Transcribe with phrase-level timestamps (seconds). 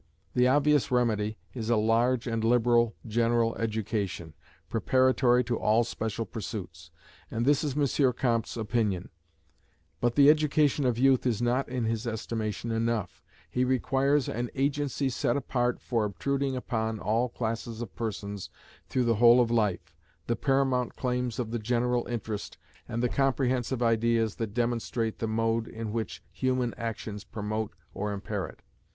[0.33, 4.33] The obvious remedy is a large and liberal general education,
[4.67, 6.89] preparatory to all special pursuits:
[7.29, 8.11] and this is M.
[8.13, 9.09] Comte's opinion:
[9.99, 15.07] but the education of youth is not in his estimation enough: he requires an agency
[15.07, 18.49] set apart for obtruding upon all classes of persons
[18.87, 19.95] through the whole of life,
[20.25, 22.57] the paramount claims of the general interest,
[22.87, 28.47] and the comprehensive ideas that demonstrate the mode in which human actions promote or impair
[28.47, 28.63] it.